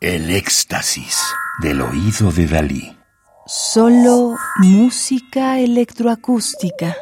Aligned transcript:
El 0.00 0.30
éxtasis 0.30 1.14
del 1.60 1.82
oído 1.82 2.32
de 2.32 2.46
Dalí. 2.46 2.98
Solo 3.44 4.34
música 4.56 5.58
electroacústica. 5.58 6.96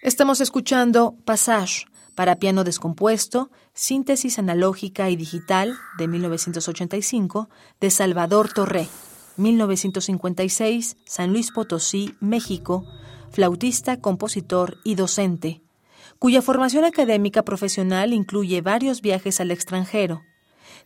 Estamos 0.00 0.40
escuchando 0.40 1.16
Passage 1.26 1.84
para 2.14 2.36
piano 2.36 2.64
descompuesto, 2.64 3.50
síntesis 3.72 4.38
analógica 4.38 5.10
y 5.10 5.16
digital 5.16 5.74
de 5.98 6.08
1985 6.08 7.48
de 7.80 7.90
Salvador 7.90 8.52
Torré, 8.52 8.88
1956, 9.36 10.96
San 11.04 11.32
Luis 11.32 11.50
Potosí, 11.50 12.14
México, 12.20 12.84
flautista, 13.30 14.00
compositor 14.00 14.78
y 14.84 14.94
docente, 14.94 15.62
cuya 16.18 16.42
formación 16.42 16.84
académica 16.84 17.42
profesional 17.42 18.12
incluye 18.12 18.60
varios 18.60 19.02
viajes 19.02 19.40
al 19.40 19.50
extranjero. 19.50 20.22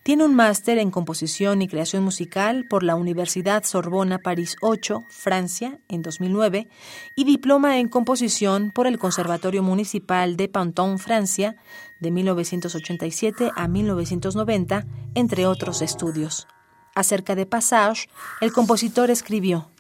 Tiene 0.03 0.25
un 0.25 0.35
máster 0.35 0.79
en 0.79 0.91
composición 0.91 1.61
y 1.63 1.69
creación 1.69 2.03
musical 2.03 2.67
por 2.69 2.83
la 2.83 2.95
Universidad 2.95 3.65
Sorbona 3.65 4.19
París 4.19 4.57
8, 4.63 5.05
Francia, 5.09 5.81
en 5.89 6.03
2009, 6.03 6.69
y 7.15 7.25
diploma 7.25 7.79
en 7.79 7.89
composición 7.89 8.71
por 8.71 8.87
el 8.87 8.99
Conservatorio 8.99 9.63
Municipal 9.63 10.37
de 10.37 10.49
Panton, 10.49 10.99
Francia, 10.99 11.57
de 12.01 12.11
1987 12.11 13.51
a 13.55 13.69
1990, 13.69 14.87
entre 15.15 15.47
otros 15.47 15.83
estudios. 15.83 16.47
Acerca 16.95 17.35
de 17.35 17.47
Passage, 17.47 18.09
el 18.41 18.53
compositor 18.53 19.11
escribió: 19.11 19.71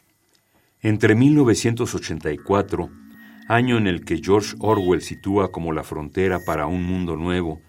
Entre 0.82 1.14
1984, 1.14 2.90
año 3.48 3.78
en 3.78 3.86
el 3.86 4.04
que 4.04 4.20
George 4.22 4.54
Orwell 4.60 5.02
sitúa 5.02 5.50
como 5.50 5.72
la 5.72 5.84
frontera 5.84 6.38
para 6.44 6.66
un 6.66 6.84
mundo 6.84 7.16
nuevo, 7.16 7.60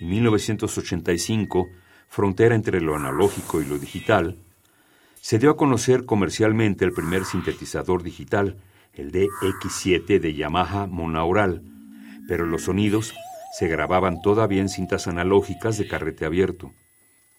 y 0.00 0.06
1985, 0.06 1.68
frontera 2.08 2.54
entre 2.54 2.80
lo 2.80 2.96
analógico 2.96 3.60
y 3.60 3.66
lo 3.66 3.78
digital, 3.78 4.36
se 5.20 5.38
dio 5.38 5.50
a 5.50 5.56
conocer 5.56 6.04
comercialmente 6.04 6.84
el 6.84 6.92
primer 6.92 7.24
sintetizador 7.24 8.02
digital, 8.02 8.56
el 8.92 9.12
DX7 9.12 10.20
de 10.20 10.34
Yamaha 10.34 10.86
Monaural, 10.86 11.62
pero 12.28 12.46
los 12.46 12.62
sonidos 12.62 13.14
se 13.58 13.68
grababan 13.68 14.22
todavía 14.22 14.60
en 14.60 14.68
cintas 14.68 15.06
analógicas 15.06 15.78
de 15.78 15.88
carrete 15.88 16.24
abierto. 16.24 16.72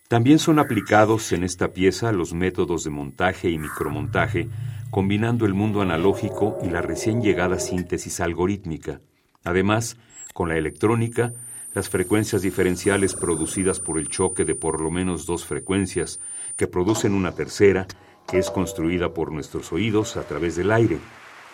También 0.07 0.39
son 0.39 0.57
aplicados 0.59 1.31
en 1.31 1.43
esta 1.43 1.73
pieza 1.73 2.11
los 2.11 2.33
métodos 2.33 2.83
de 2.83 2.89
montaje 2.89 3.49
y 3.49 3.57
micromontaje, 3.57 4.47
combinando 4.89 5.45
el 5.45 5.53
mundo 5.53 5.81
analógico 5.81 6.57
y 6.63 6.69
la 6.69 6.81
recién 6.81 7.21
llegada 7.21 7.59
síntesis 7.59 8.19
algorítmica. 8.19 9.01
Además, 9.43 9.97
con 10.33 10.49
la 10.49 10.57
electrónica, 10.57 11.33
las 11.77 11.89
frecuencias 11.89 12.41
diferenciales 12.41 13.13
producidas 13.13 13.79
por 13.79 13.99
el 13.99 14.09
choque 14.09 14.45
de 14.45 14.55
por 14.55 14.81
lo 14.81 14.89
menos 14.89 15.27
dos 15.27 15.45
frecuencias, 15.45 16.19
que 16.55 16.65
producen 16.65 17.13
una 17.13 17.33
tercera, 17.33 17.85
que 18.27 18.39
es 18.39 18.49
construida 18.49 19.13
por 19.13 19.31
nuestros 19.31 19.71
oídos 19.71 20.17
a 20.17 20.23
través 20.23 20.55
del 20.55 20.71
aire, 20.71 20.97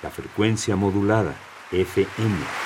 la 0.02 0.10
frecuencia 0.10 0.78
modulada, 0.78 1.36
FM. 1.74 2.63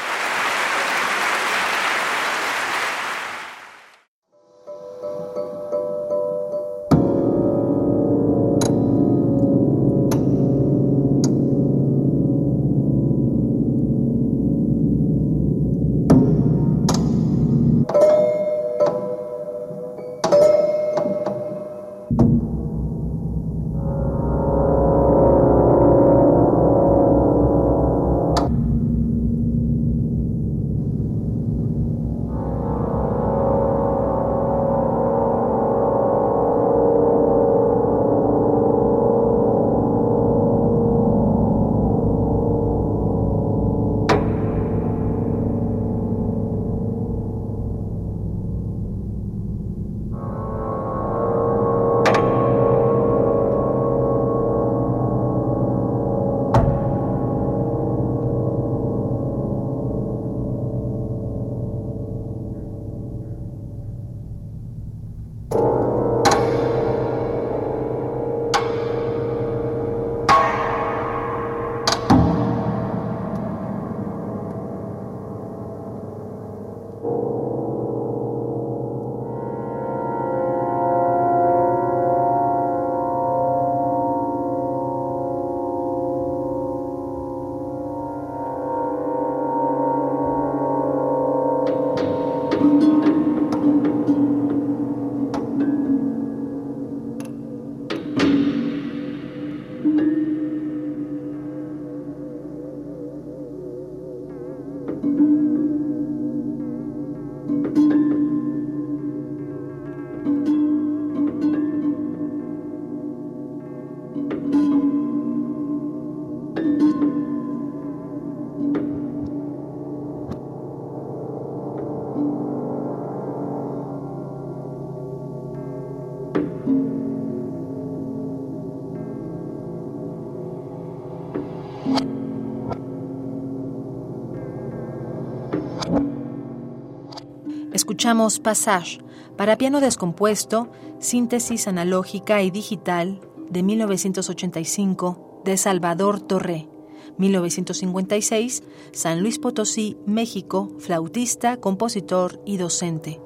Escuchamos 137.73 138.39
Passage 138.39 138.99
para 139.37 139.57
piano 139.57 139.79
descompuesto, 139.79 140.67
síntesis 140.99 141.67
analógica 141.67 142.41
y 142.41 142.51
digital 142.51 143.21
de 143.49 143.63
1985 143.63 145.41
de 145.45 145.57
Salvador 145.57 146.19
Torré. 146.19 146.76
1956, 147.17 148.63
San 148.91 149.21
Luis 149.21 149.39
Potosí, 149.39 149.97
México, 150.05 150.71
flautista, 150.79 151.57
compositor 151.57 152.41
y 152.45 152.57
docente. 152.57 153.19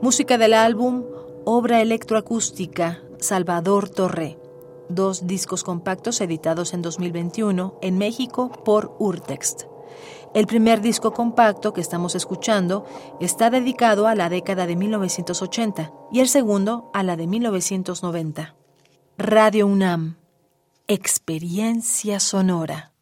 Música 0.00 0.38
del 0.38 0.54
álbum 0.54 1.04
Obra 1.46 1.82
electroacústica 1.82 3.02
Salvador 3.18 3.90
Torré. 3.90 4.38
Dos 4.88 5.26
discos 5.26 5.62
compactos 5.62 6.22
editados 6.22 6.72
en 6.72 6.80
2021 6.80 7.78
en 7.82 7.98
México 7.98 8.50
por 8.64 8.96
Urtext. 8.98 9.64
El 10.32 10.46
primer 10.46 10.80
disco 10.80 11.12
compacto 11.12 11.74
que 11.74 11.82
estamos 11.82 12.14
escuchando 12.14 12.86
está 13.20 13.50
dedicado 13.50 14.06
a 14.06 14.14
la 14.14 14.30
década 14.30 14.66
de 14.66 14.74
1980 14.74 15.92
y 16.12 16.20
el 16.20 16.28
segundo 16.28 16.90
a 16.94 17.02
la 17.02 17.16
de 17.16 17.26
1990. 17.26 18.54
Radio 19.18 19.66
UNAM. 19.66 20.16
Experiencia 20.88 22.20
sonora. 22.20 22.93